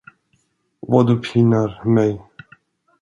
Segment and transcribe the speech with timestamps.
[0.79, 2.21] Vad du pinar mig!